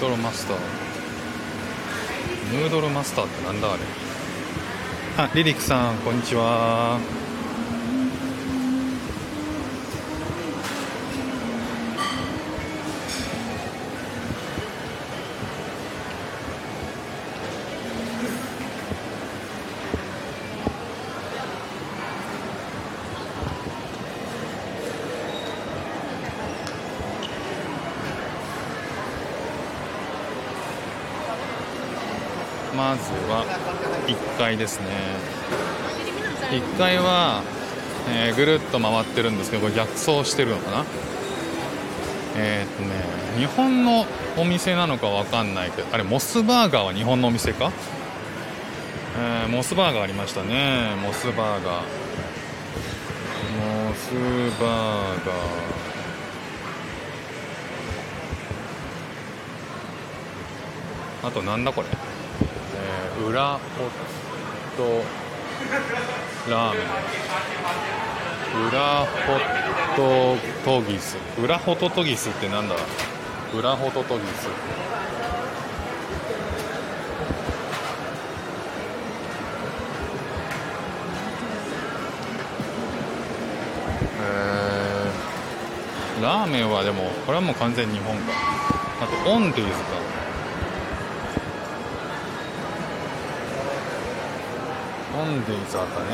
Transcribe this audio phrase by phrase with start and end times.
[0.00, 0.56] ードルマスター。
[2.58, 3.80] ヌードルマスターってなんだあれ？
[5.18, 6.98] あリリックさんこんにちは。
[34.40, 34.86] 階ですね。
[36.50, 37.42] 1階は、
[38.08, 40.84] えーぐるっと回ってるんですけどこれ逆走してるのかな。
[42.36, 42.88] えーっとね
[43.38, 44.06] 日本の
[44.38, 47.70] お店なのかわかんないけどあれモスバーガーは日本のお店か、
[49.18, 50.94] えーモスバーガーありましたね。
[51.02, 51.84] モスバーガー。
[53.88, 54.14] モス
[54.58, 61.28] バーガー。
[61.28, 63.60] あとなんだこれ、えー、裏
[64.80, 65.02] ホッ
[66.46, 66.82] トラーメン
[68.68, 69.38] 裏ホッ
[69.96, 71.16] トトギス。
[71.42, 72.74] 裏ホトトギスってなんだ？
[73.54, 74.48] 裏ホトトギス。
[84.22, 88.32] えーラーメンはでもこれはもう完全に日本か。
[89.00, 89.78] あとオンディーズか。
[95.20, 96.06] オンディーズあったね。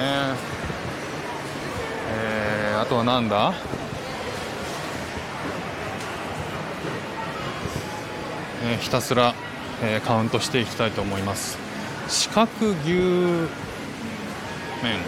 [2.10, 3.54] えー、あとはなんだ？
[8.64, 9.34] えひたすら、
[9.82, 11.56] えーカウントしていきたいと思います。
[12.08, 12.48] 四角
[12.84, 12.92] 牛
[14.82, 14.98] 麺。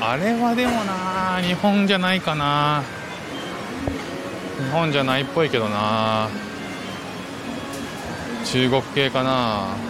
[0.00, 2.82] あれはでもな日本じゃないかな。
[4.58, 6.28] 日本じゃないっぽいけどな。
[8.44, 9.89] 中国系かな。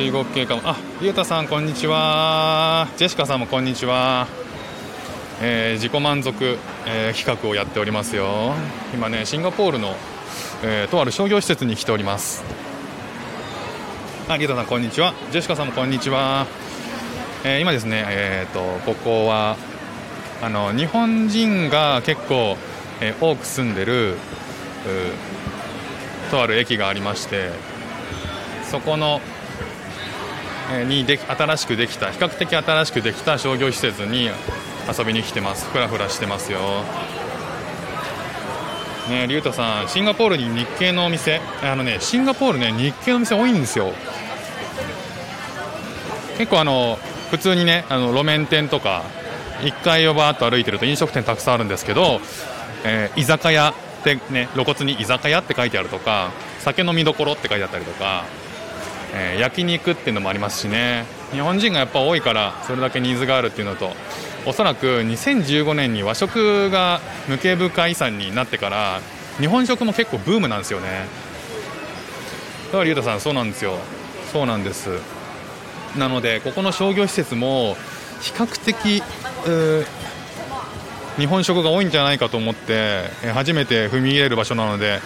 [0.00, 0.62] 中国系かも。
[0.64, 2.88] あゆうたさんこんにちは。
[2.96, 4.28] ジェシカさんもこんにちは、
[5.42, 6.56] えー自己満足、
[6.86, 8.54] えー企画をやっておりますよ。
[8.94, 9.94] 今ねシンガポールの、
[10.64, 12.42] えーとある商業施設に来ております。
[14.26, 15.12] あゆうたさんこんにちは。
[15.32, 16.46] ジェシカさんもこんにちは、
[17.44, 19.58] えー今ですねえーとここは
[20.40, 22.56] あの日本人が結構、
[23.02, 24.16] えー多く住んでる
[26.30, 27.50] とある駅がありまして
[28.64, 29.20] そこの
[30.86, 34.30] にで新しくできた比較的新しくできた商業施設に
[34.96, 35.68] 遊びに来てます。
[35.68, 36.60] ふらふらしてますよ。
[39.08, 43.92] ねリュウタさんシンガポールに日系のお店あのねシンガポールね日系のお店多いんですよ。
[46.38, 46.98] 結構あの
[47.30, 49.02] 普通にねあの路面店とか
[49.60, 52.20] 1階をバーッと歩いてると飲食店たくさんあるんですけど、
[52.84, 56.30] えー居酒屋ってね露骨に居酒屋って書いてあるとか
[56.60, 58.24] 酒飲みどころって書いてあったりとか
[59.14, 61.04] えー焼肉っていうのもありますしね。
[61.32, 63.92] 日本人がやっぱ多いからそれだけニーズがあるっていうのと
[64.46, 69.00] おそらく2015年に和食が無形文化遺産になってから
[69.38, 71.06] 日本食も結構ブームなんですよね。
[72.66, 73.78] だから龍太さんそうなんですよ。
[74.32, 74.90] そうなんです。
[75.96, 77.76] なのでここの商業施設も
[78.20, 79.02] 比較的
[81.18, 83.04] 日本食が多いんじゃないかと思って
[83.34, 85.00] 初めて踏み入れる場所なので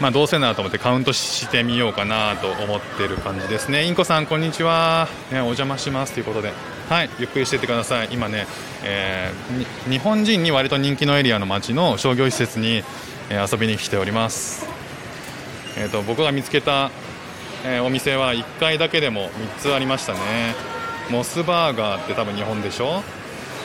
[0.00, 3.84] まあ、どうせならと思ってカウントしてみようかなと思っている感じですね。
[3.84, 5.08] インコさん、こんにちは。
[5.30, 6.52] ね、お邪魔しますということで。
[6.88, 8.08] はい、ゆっくりしていってください。
[8.10, 8.46] 今ね、
[8.82, 12.82] えー日本人に割と人気のエリアの街の商業施設に、
[13.28, 14.66] え遊びに来ております。
[15.76, 16.90] えーと、僕が見つけた、
[17.66, 20.54] えーお店は1階だけでも3つありましたね。
[21.10, 23.02] モスバーガーって多分日本でしょ？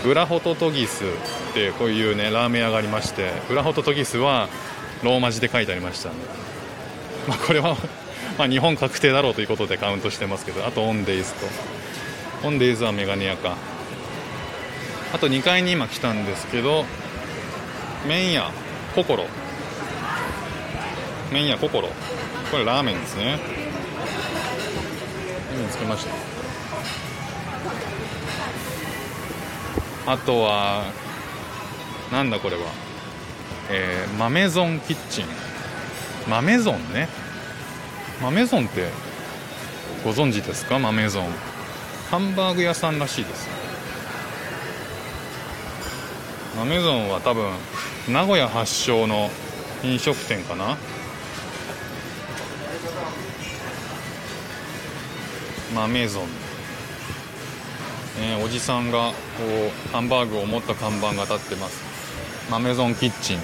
[0.06, 1.08] 裏ホトトギスっ
[1.54, 4.50] てこういうねラーメン屋がありまして裏ホトトギスは
[5.04, 6.10] ローマ字で書いてありました、
[7.28, 7.76] まあ、これは、
[8.38, 10.66] まあ、日本確定だろうということでカウントしてますけど。
[10.66, 11.48] あとオンデイズと。
[12.44, 13.56] オンデイズはメガネ屋か。
[15.14, 16.84] あと2階に今来たんですけど
[18.06, 18.52] 麺屋
[18.94, 19.26] 心
[21.32, 21.88] 麺屋心
[22.52, 23.40] これラーメンですね。
[25.58, 26.06] 見つけまし
[30.06, 30.12] た。
[30.12, 30.84] あとは
[32.12, 32.85] なんだこれは。
[33.70, 35.26] えー、マメゾンキッチン。
[36.30, 37.08] マメゾンね。
[38.22, 38.90] マメゾンって
[40.04, 40.80] ご存知ですか？
[40.80, 41.28] マメゾン。
[42.12, 43.50] ハンバーグ屋さんらしいです。
[46.56, 47.52] マメゾンは多分
[48.08, 49.30] 名古屋発祥の
[49.84, 50.78] 飲食店かな？
[55.74, 56.24] マメゾン。
[58.22, 59.14] えーおじさんがこ
[59.90, 61.84] うハンバーグを持った看板が立ってます。
[62.50, 63.40] マメゾンキッチン。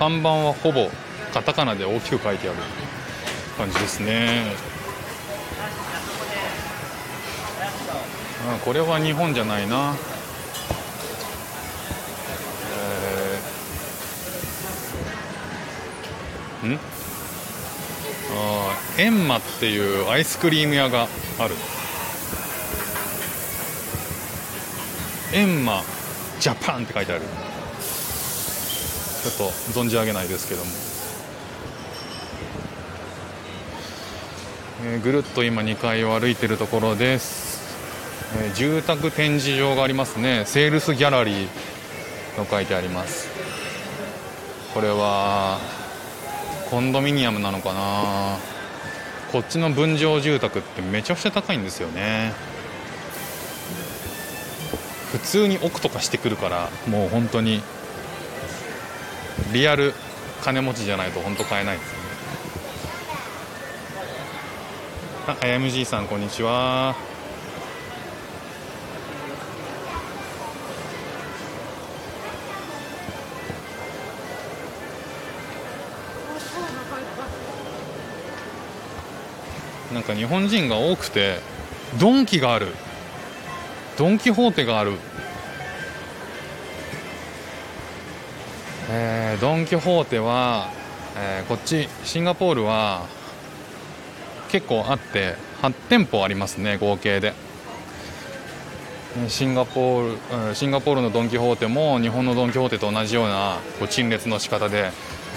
[0.00, 0.88] 看板はほぼ
[1.34, 2.58] カタカナで大きく書いてある
[3.58, 4.46] 感じですね。
[8.48, 9.94] あこれは日本じゃないな。
[16.62, 16.78] えー、ん？
[18.32, 21.08] あエンマっていうアイスクリーム屋が
[21.38, 21.54] ある。
[25.34, 25.82] エンマ
[26.40, 27.22] ジャパンって書いてある。
[29.30, 30.70] っと存じ上げないですけども、
[34.84, 37.60] えー、ぐるっと今2階を歩いてるところです、
[38.38, 40.44] えー、住宅展示場がありますね。
[40.46, 41.46] セールスギャラリー
[42.36, 43.28] と書いてあります。
[44.74, 45.58] これは
[46.70, 48.38] コンドミニアムなのかな。
[49.32, 52.32] こっちの分譲住宅ってめちゃくちゃ高いんですよね。
[55.12, 57.62] 普通に奥とかしてくるからもう本当に
[59.52, 59.94] リアル
[60.42, 61.98] 金持ちじゃないと本当買えないですね。
[65.26, 66.94] あ IMG さんこんにちは。
[79.92, 81.40] なんか日本人が多くて
[81.98, 82.68] ドンキがある。
[83.98, 84.92] ドン・キホーテがある。
[89.34, 90.70] ー、ドン・キホーテは、
[91.16, 93.06] えー、こっちシンガポールは
[94.48, 97.34] 結構あって8店舗ありますね合計で。
[99.26, 104.92] シンガポールシンガポールのドン・キホーテも日本のドン・キホーテと同じようなこう陳列の仕方で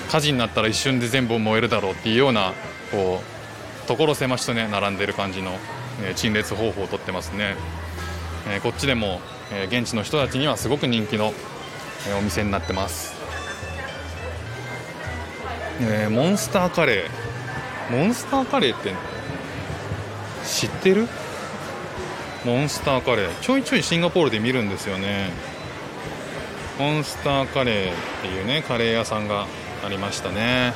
[0.10, 2.54] 火事になったら一瞬で全部燃えるだろうっていうような
[2.92, 5.52] こう所狭しとね並んでる感じの、
[6.04, 7.56] え陳列方法をとってますね、
[8.48, 9.20] え、こっちでも、
[9.52, 11.34] え現地の人たちにはすごく人気の、
[12.08, 13.23] えお店になってます。
[15.86, 17.98] えー、モンスターカレー。
[17.98, 18.94] モンスターカレーって
[20.46, 21.08] 知ってる？
[22.46, 23.40] モンスターカレー。
[23.42, 25.30] ちょいちょいシンガポールで見るんですよね。
[26.80, 29.46] モンスターカレーっていうねカレー屋さんが
[29.86, 30.74] ありましたね。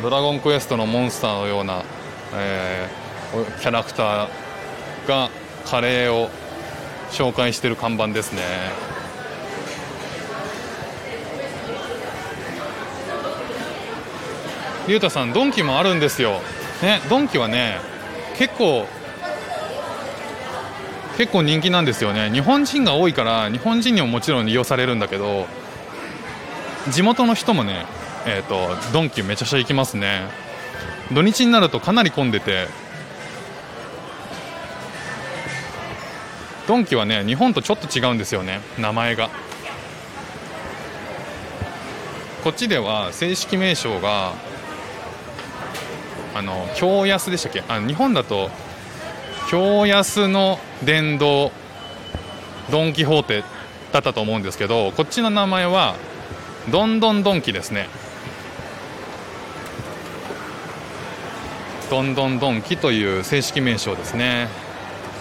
[0.00, 1.82] ドラゴンクエストのモンスターのような、
[2.34, 4.28] えー、キャラクター
[5.08, 5.28] が
[5.66, 6.30] カレーを
[7.10, 8.42] 紹介してる看板ですね。
[14.88, 16.40] ゆうたさんドンキもあるんですよ、
[16.82, 17.78] ね、ドンキはね
[18.36, 18.86] 結構
[21.16, 22.30] 結構人気なんですよね。
[22.30, 25.46] 日本人が多いから日本人にももちろん利用されるんだけど
[26.90, 27.86] 地元の人もね
[28.26, 30.28] えーと、ドンキめちゃくちゃ行きますね。
[31.12, 32.68] 土日になるとかなり混んでて。
[36.66, 38.60] ドンキはね日本とちょっと違うんですよね。
[38.78, 39.30] 名前が。
[42.44, 44.34] こっちでは正式名称が
[46.38, 47.64] あの京安でしたっけ？
[47.68, 48.48] あ日本だと
[49.50, 51.50] 京安の殿堂
[52.70, 53.42] ドン・キホーテ
[53.92, 55.96] だったと思うんですけどこっちの名前は
[56.70, 57.88] どんどんドンキですね。
[61.90, 64.48] どんどんドンキという正式名称ですね。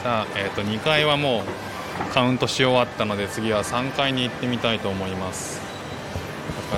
[0.04, 1.44] さあ、えー、と2階はも
[2.12, 5.62] うカウントし終わったので次は3階に行ってみたいと思います。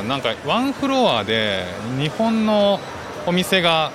[0.08, 1.66] なんかワンフロアで
[1.98, 2.80] 日本の
[3.26, 3.92] お店が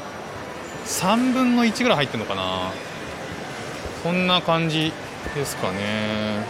[0.87, 2.71] 3分の1ぐらい入ってるのかな。
[4.03, 4.93] こんな感じ
[5.35, 6.45] ですかね。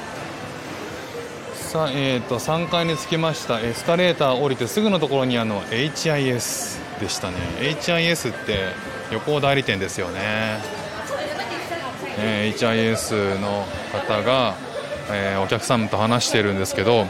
[1.54, 3.60] さあ、えーと、3階に着きました。
[3.60, 7.36] エスカレーター降りてすぐのところにあの HIS でしたね。
[7.60, 10.58] HIS って旅行代理店ですよね、
[12.18, 14.54] え、HIS の方が、
[15.10, 17.06] えー、お客さんと話してるんですけど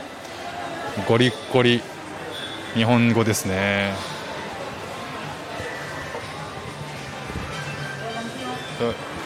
[1.09, 1.81] ゴリッゴリ
[2.75, 4.14] 日本語ですね。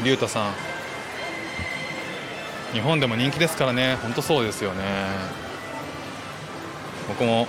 [0.05, 0.53] 竜太さん。
[2.73, 3.97] 日本でも人気ですからね。
[4.03, 4.85] 本当そうですよね。
[7.09, 7.49] 僕も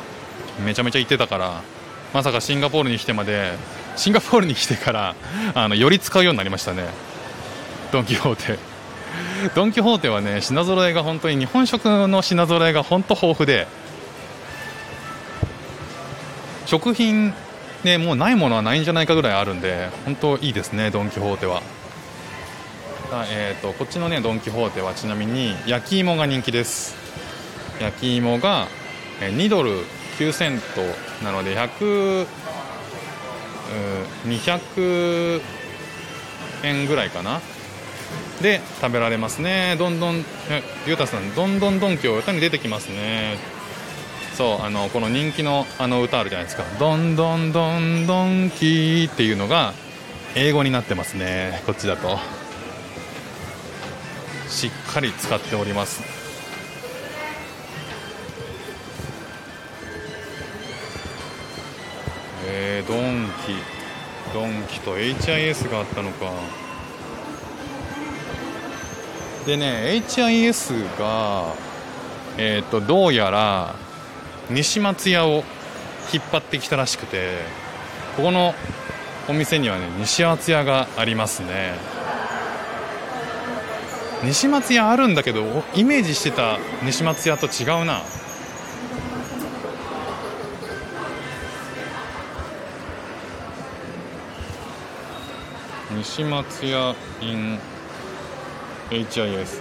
[0.66, 1.62] めちゃめちゃ行ってたから。
[2.14, 3.54] まさかシンガポールに来てまで
[3.96, 5.16] シンガポールに来てから
[5.54, 6.86] あのより使うようになりましたね。
[7.92, 8.58] ドン・キホーテ。
[9.54, 13.68] ドン・キホーテはね品揃えが本当に日本食の品揃えが本当豊富で。
[16.66, 17.34] 食品
[17.84, 21.62] ねもうないものはないんじゃないかぐらいあるんで本当いいですねドン・キホーテは。
[23.12, 26.96] えーと、こっちのねドン・キホーテはちなみに焼き芋が人気です。
[27.82, 28.68] 焼き芋が
[29.20, 29.84] 2ドル
[30.20, 32.28] 9セントなので100
[34.26, 35.42] 200
[36.64, 37.42] 円ぐらいかな。
[38.42, 39.76] で食べられますね。
[39.78, 40.24] どんどん
[40.86, 43.38] ゆうたさんどんどんどん今日に出てきますね。
[44.36, 49.74] そうあのこの人気のあの歌あるじゃないですか「どんどんどんどんキー」っていうのが
[50.36, 51.62] 英語になってますね。
[51.66, 52.39] こっちだと。
[54.50, 56.02] しっかり使っております。
[62.48, 63.80] えー、ドンキ。
[64.34, 66.32] ドンキと HIS があったのか。
[69.46, 71.54] でね HIS が
[72.38, 73.76] えっ、とどうやら
[74.50, 75.44] 西松屋を
[76.14, 77.40] 引っ張ってきたらしくて
[78.16, 78.54] ここの
[79.28, 81.99] お店にはね西松屋がありますね。
[84.24, 88.02] 西松屋あるんだけどイメージしてた西松屋と違うな。
[95.92, 97.60] 西松屋 in
[98.90, 99.60] HIS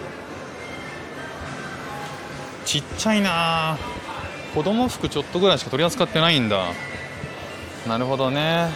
[2.65, 3.79] ちっちゃいな。
[4.55, 6.67] 子供服ちょっとぐらいしか取り扱ってないんだ。
[7.87, 8.69] なるほどね。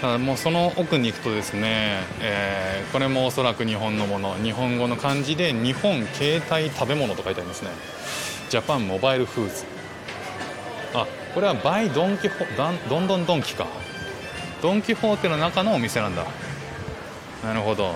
[0.00, 4.34] さあもうその奥に行くとですね、えー、これもおそらく日本のもの。
[4.34, 7.70] 日本語の漢字で日本携帯食べ物と書いてありますね。
[8.50, 9.64] ジャパンモバイルフーズ
[10.92, 13.66] あこれはバイドンキホドンドンドンキか。
[14.60, 16.24] ドン・キホーテの中のお店なんだ。
[17.42, 17.94] なるほど。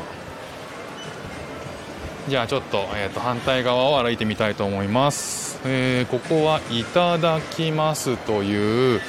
[2.29, 9.01] じゃあちょっと,、えーと、反対側を歩いてみたいと思います、えー、ここはいただきますという、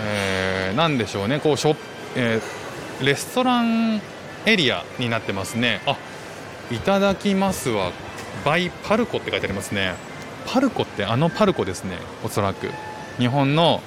[0.00, 1.40] えー、なんでしょうね。
[1.40, 1.76] こうショ、
[2.16, 4.00] えー、レストラン
[4.46, 5.80] エリアになってますね。
[5.86, 5.96] あ
[6.70, 7.92] いただきますは
[8.44, 9.94] バイパルコって書いてありますね。
[10.46, 12.70] パルコってあのパルコですねおそらく。
[13.18, 13.82] 日本の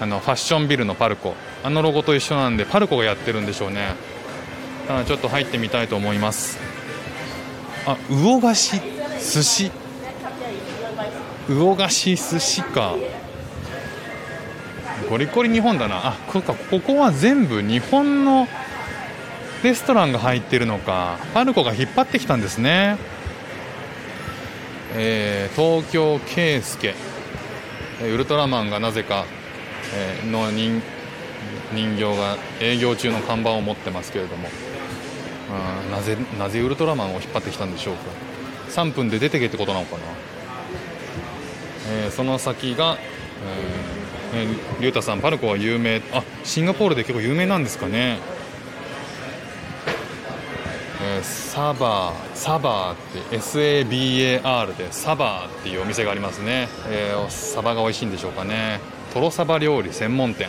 [0.00, 1.34] あのファッションビルのパルコ。
[1.64, 3.94] あのロゴと一緒なんでパルコがやってるんでしょうね。
[4.86, 6.58] だからちょっと入ってみたいと思います。
[7.86, 8.80] あ魚菓子
[9.20, 9.70] 寿司。
[11.48, 12.94] 魚菓子寿司か。
[15.08, 16.08] ゴリゴリ日本だな。
[16.08, 16.54] あこか。
[16.54, 18.46] ここは全部日本の
[19.62, 21.18] レストランが入ってるのか。
[21.34, 22.98] パルコが引っ張ってきたんですね。
[24.94, 26.94] えー、東京圭介。
[28.02, 29.24] ウルトラマンがなぜか
[29.94, 30.80] えの人
[31.72, 34.48] 人形が営業中の看板を持ってますけれども。
[35.90, 38.02] なぜなぜウルトラマンを引っ張ってきたんでしょうか。
[38.68, 40.02] 3分で出てけってことなのかな、
[41.90, 42.98] えー、その先が、
[43.42, 43.97] えー、
[44.34, 46.02] えー、太さんパルコは有名。
[46.12, 48.18] あシンガポールで結構有名なんですかね。
[51.02, 52.96] えー、サバーサバーっ
[53.30, 58.80] て SABAR でサバーっていうお店がありますね、えー、サバが美味しいんでしょうかね。
[59.14, 60.48] トロサバ料理専門店。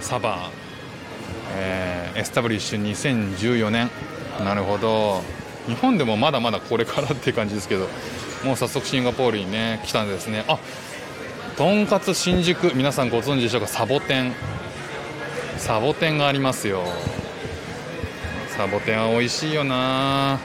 [0.00, 0.50] サバ、
[1.56, 3.90] えー、エスタブリッシュ2014年。
[4.44, 5.22] なるほど。
[5.66, 7.88] 日本でもまだまだこれからっていう感じですけど。
[8.44, 10.44] もう早速シンガポールにね来たんですね。
[10.48, 10.58] あ
[11.60, 13.66] とんかつ新宿皆さんご存知でしょうか？
[13.66, 14.32] サボテン。
[15.58, 16.84] サボテンがありますよ。
[18.56, 20.40] サボテンは美味しいよな。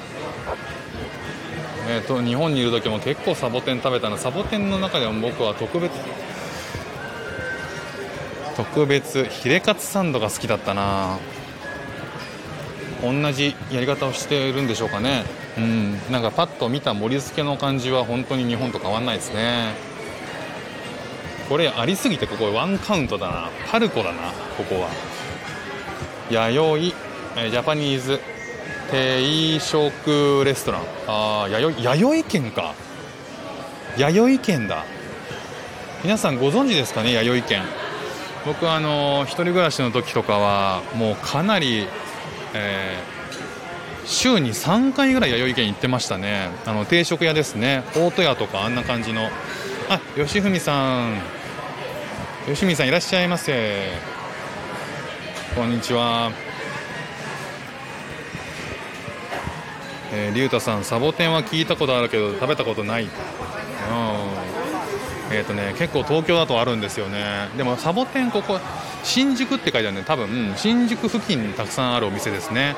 [1.87, 5.93] えーと、日本にいる時も結構サボテン食べたのサボテンの中でも僕は特別
[8.57, 11.17] 特別ヒレカツサンドが好きだったな。
[13.01, 15.23] 同じやり方をしているんでしょうかね。
[15.57, 15.93] うん。
[16.11, 19.94] なんかパッと見た盛り付けの感じは本当に日本と変わんないですね。
[21.47, 23.49] これありすぎてここワンカウントだな。
[23.71, 24.89] パルコだなここは。
[26.29, 26.93] 弥
[27.35, 28.19] 生ジャパニーズ
[28.89, 30.81] 定食レストラン。
[31.07, 32.73] ああ弥生県か。
[33.97, 34.85] 弥生県だ。
[36.03, 37.61] 皆さんご存知ですかね弥生県。
[38.45, 41.87] 僕あの一人暮らしの時とかはもうかなり、
[42.53, 46.49] えー、週に3回ぐらい弥生県行ってましたね。
[46.65, 47.83] あの定食屋ですね。
[47.95, 49.29] 大戸屋とかあんな感じの。
[49.89, 51.34] あ吉文さん。
[52.45, 53.89] 吉文さんいらっしゃいませ。
[55.55, 56.31] こんにちは。
[60.13, 63.05] えー、龍太さんサボテンは聞いたことあるけど食べたことない。
[63.05, 63.09] うん。
[65.31, 67.49] えーとね、結構東京だとあるんですよね。
[67.57, 68.59] でもサボテンここ
[69.03, 72.75] 新宿って書いてあるんで多分新宿付近にたくさんあるお店ですね。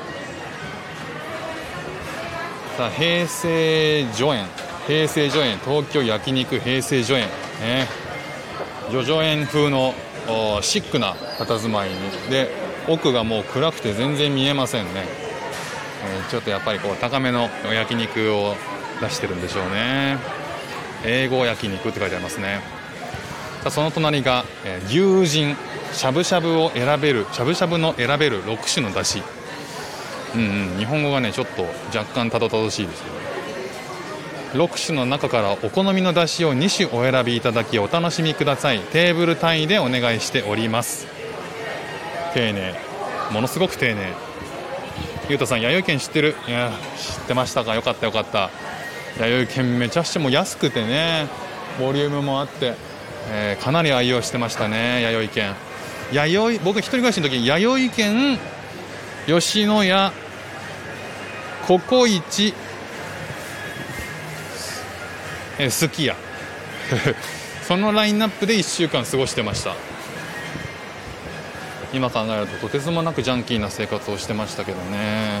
[2.78, 4.46] さあ平成助園。
[4.86, 5.58] 平成助園。
[5.58, 7.28] 東京焼肉平成助園。
[7.60, 8.07] ね。
[8.90, 9.94] 叙々苑風の
[10.62, 11.96] シックな佇まいに。
[12.30, 12.50] で
[12.88, 15.04] 奥がもう暗くて全然見えませんね、
[16.06, 18.54] えー、ちょっとやっぱりこう高めの焼肉を
[19.00, 20.18] 出してるんでしょうね。
[21.04, 22.60] 英語焼肉って書いてありますね。
[23.62, 25.56] さあその隣が、えー、牛人
[25.92, 29.22] しゃぶしゃぶを選べるしゃぶしゃぶの選べる6種のだし
[30.34, 30.78] うんうん。
[30.78, 31.62] 日本語がねちょっと
[31.96, 33.06] 若干たどたどしいですよ
[34.52, 38.80] 6種の中からお好みの出汁を2種お選びいただきお楽しみください。
[38.80, 41.06] テーブル単位でお願いしております。
[42.32, 42.74] 丁寧。
[43.30, 44.14] ものすごく丁寧。
[45.28, 46.34] ゆうたさん弥生県知ってる？
[46.46, 47.74] いや知ってましたか？
[47.74, 48.50] よかったよかった。
[49.20, 51.26] 弥生県めちゃくちゃもう安くてね。
[51.78, 52.74] ボリュームもあって、
[53.30, 55.54] えー、かなり愛用してましたね弥生県。
[56.10, 58.38] 弥生僕一人暮らしの時弥生県
[59.26, 60.12] 吉野家
[61.66, 62.54] ココイチ
[65.58, 66.14] えすき家
[67.66, 69.74] そのラインナップで1週間過ごしてました。
[71.92, 75.40] 今考えるととてつもなくジャンキーな生活をしてましたけどね。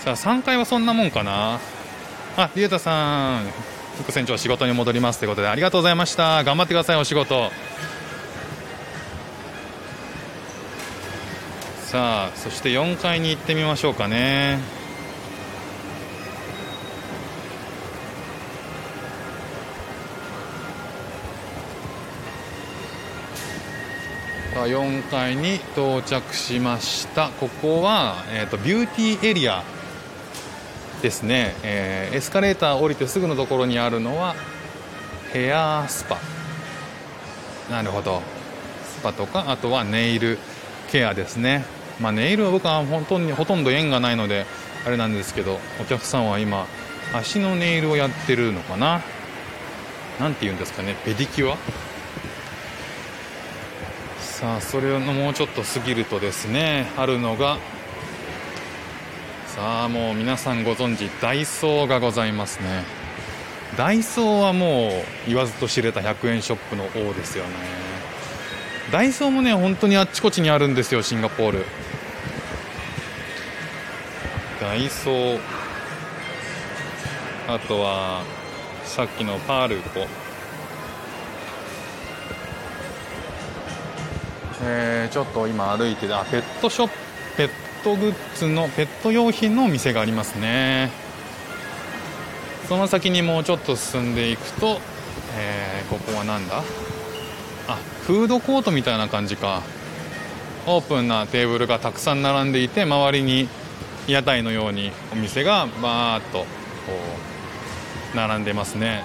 [0.00, 1.58] さあ3階はそんなもんかな。
[2.36, 3.72] あ竜太さん。
[4.02, 6.44] 副船長仕事に戻りますということでありがとうございました。
[6.44, 7.50] 頑張ってくださいお仕事。
[11.86, 14.81] さあそして4階に行ってみましょうかね。
[24.54, 27.30] 4階に到着しました。
[27.40, 29.64] ここは、えーと、ビューティーエリア
[31.00, 34.34] ですね、えー、エスカレーター降りてすぐのところにあるのは
[35.32, 36.18] ヘアスパ。
[37.70, 38.22] なるほど。
[38.84, 40.38] スパとかあとはネイル
[40.90, 41.64] ケアですね、
[41.98, 44.46] まあ、ネイルは僕は本当にほとんど縁がないので
[44.86, 46.66] あれなんですけどお客さんは今
[47.14, 49.00] 足のネイルをやってるのかな？
[50.20, 50.94] 何て言うんですかね？
[51.04, 51.56] ペディキュア？
[54.42, 57.58] さあそれのもうちょっと過ぎるとですねあるのが
[59.46, 62.82] さあもう皆さんご存知ダイソーがございますね。
[63.76, 64.90] ダイソーはもう
[65.28, 67.50] 言わずと知れた100円ショップの王ですよね。
[68.90, 71.64] ダイソーもね本当にあっちこっちにあるんですよシンガポール。
[74.60, 75.40] ダイソー
[77.46, 78.24] あとは
[78.82, 80.00] さっきのパールコ
[84.64, 86.94] えー、ちょっと今歩いてあペットショップ
[87.36, 87.50] ペッ
[87.82, 90.90] トグッズのペット用品のお店がありますね。
[92.68, 94.80] その先にもうちょっと進んでいくと、
[95.36, 96.62] えー、ここは何だ？
[97.68, 99.62] あフードコートみたいな感じか。
[100.64, 103.48] オープンなテーブルがたくさん並んでいて周りに
[104.06, 106.46] 屋台のようにお店がバーッとこ
[108.14, 109.02] う並んでますね。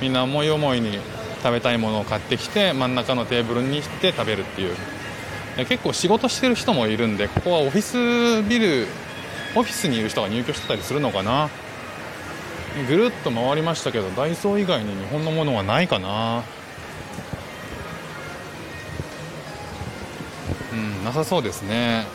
[0.00, 0.98] みんな思い思いに
[1.42, 4.76] 食べたいものを買ってきて真ん中のテーブルにして食べるっていう。
[5.56, 8.86] 結構仕事してる人もいるんでここはオフィスビル
[9.54, 11.50] オフィスにいる人が入居してたりするのかな。
[12.88, 16.42] ぐるっと回りましたけどダイソー以外に日本のものはないかな。
[20.72, 22.06] うんなさそうですね。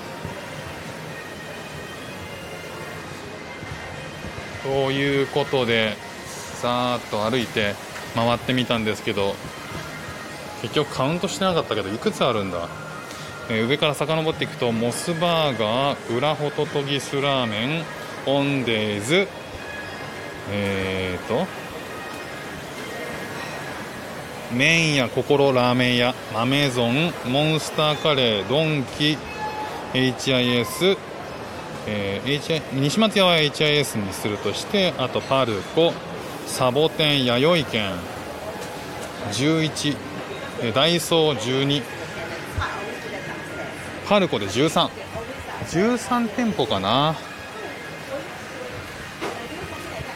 [4.64, 7.76] ということでさーっと歩いて
[8.16, 9.36] 回ってみたんですけど
[10.62, 12.68] 結局カウントしてなかったけどいくつあるんだ、
[13.50, 17.84] えー、上から遡っていくとモスバーガー裏ホトトギスラーメン
[18.26, 19.28] オンデーズ
[20.52, 21.46] えーと
[24.52, 29.18] 麺屋心ラーメン屋マメゾンモンスターカレードンキ
[29.94, 30.98] HIS
[31.90, 35.94] えー、H 西松屋は HIS にするとしてあとパルコ
[36.48, 37.92] サボテン弥生県
[39.32, 41.84] 11ダイソー12
[44.08, 44.90] パルコで1313
[45.68, 47.16] 13店舗かな。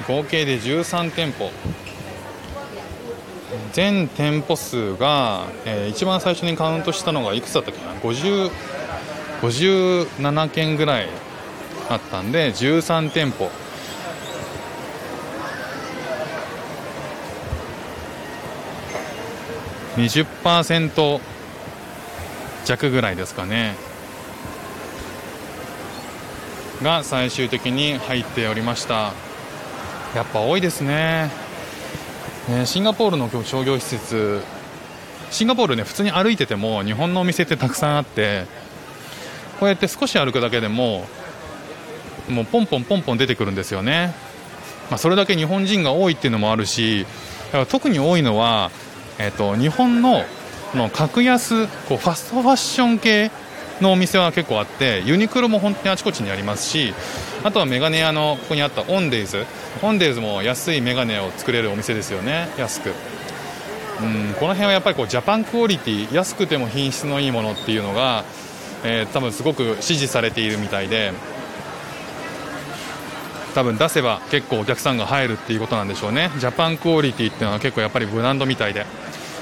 [0.08, 1.52] 合計で13店舗。
[3.74, 8.50] 全店舗数が、えー、一番最初にカウントしたのがいくつだったっけな？50
[9.42, 11.10] 57件ぐらい
[11.90, 13.50] あったんで13店舗。
[19.96, 21.20] 20%
[22.66, 23.76] 弱ぐらいですかね。
[26.82, 29.14] が最終的に入っておりました。
[30.16, 31.32] やっぱ多いですね、
[32.50, 34.42] えシンガポールの商業施設
[35.30, 38.46] シンガポールね普通に歩いてても日本のお店ってたくさんあって
[39.60, 41.06] こうやって少し歩くだけでも
[42.28, 44.14] もうポンポンポンポン出てくるんですよね、
[44.90, 47.06] まあ、それだけ日本人が多いっていうのもあるし
[47.70, 48.70] 特に多いのは
[49.18, 50.24] えーと、日本の
[50.74, 53.30] の格安こうファストファッション系
[53.82, 56.94] のお店は結構あってユニクロも本当にあちこちにありますし
[57.44, 59.46] あとはメガネ屋のここにあったオンデイズ。
[59.82, 62.50] オンデイズも安いメガネを作れるお店ですよね。
[62.58, 62.94] 安く。
[64.02, 68.24] うんこの辺はやっぱりこうジャパンクオリティ安くても品質のいいものっていうのが
[68.84, 71.14] えー、多分すごく支持されているみたいで
[73.54, 76.32] 多分出せば結構お客さんが入るっていうことなんでしょうね。
[76.38, 78.86] ジャパンクオリティっていうのは結構やっぱりブランドみたいで。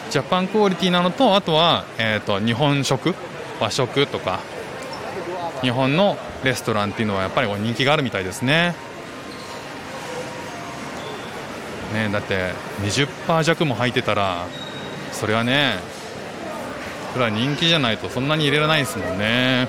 [0.09, 3.13] ジャパンクオリティなのとあとは、えーと、日本食
[3.59, 4.39] 和食とか
[5.61, 8.73] 日本のレストランっていうのはやっぱり人気があるみたいですね。
[11.93, 14.45] ねだって20%弱も入ってたら
[15.11, 15.75] それはね
[17.13, 19.67] それは人気じゃないとそんなに入れられないですもんね。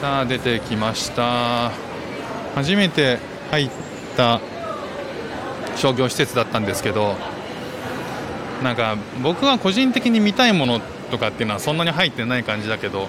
[0.00, 1.72] さあ出てきました。
[2.54, 3.18] 初めて
[3.50, 3.70] 入っ
[4.16, 4.40] た
[5.76, 7.16] 商業施設だったんですけど
[8.62, 13.08] なんか僕は個人的に見たいものとかっていうのはそんなに入ってない感じだけど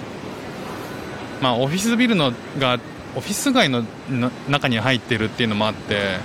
[1.40, 2.78] まあオフィスビルのが
[3.16, 3.84] オフィス街の
[4.48, 6.18] 中に入ってるっていうのもあって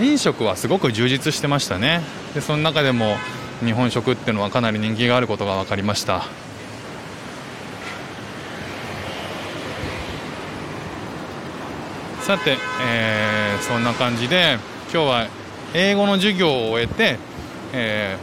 [0.00, 2.00] 飲食はすごく充実してましたね。
[2.34, 3.16] でその中でも
[3.64, 6.24] 日本食っていうのはかなり人気があることが分かりました。
[12.26, 14.58] さて、えー、そんな感じで
[14.92, 15.28] 今日は
[15.74, 17.20] 英語の授業を終えて、
[17.72, 18.18] え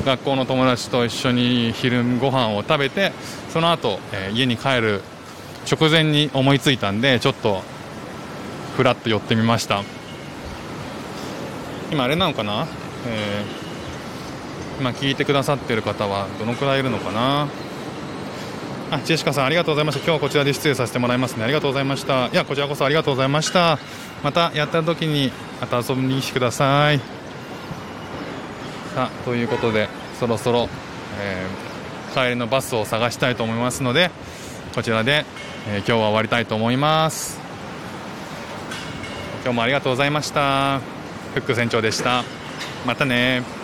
[0.00, 3.12] ー、学校の友達と一緒に昼ご飯を食べて
[3.50, 5.02] その後、えー、家に帰る
[5.70, 7.60] 直前に思いついたんでちょっと
[8.78, 9.82] ふらっと寄ってみました。
[11.90, 12.66] 今あれなのかな、
[13.06, 17.48] えー、今聞いてくださってる方はどのくらいいるのかな？
[18.92, 20.00] あジェシカさんありがとうございました。
[20.00, 21.44] 今日はこちらで失礼させてもらいますね。
[21.44, 22.26] ありがとうございました。
[22.26, 23.78] いやこちらこそありがとうございました。
[24.22, 26.98] またやった時にまた遊びに来てください。
[28.94, 29.88] さあということで
[30.20, 30.68] そろそろ、
[31.18, 34.10] えー、帰りのバスを探したいと思いますので
[34.74, 35.24] こちらで、
[35.70, 37.40] えー、今日は終わりたいと思います。
[39.42, 40.80] 今日もありがとうございました。
[41.32, 42.24] フック船長でした。
[42.84, 43.61] またね。